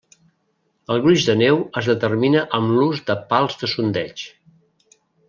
El 0.93 1.01
gruix 1.01 1.25
de 1.27 1.35
neu 1.41 1.59
es 1.81 1.89
determina 1.91 2.41
amb 2.61 2.73
l'ús 2.79 3.03
de 3.11 3.17
pals 3.35 3.61
de 3.65 3.71
sondeig. 3.75 4.25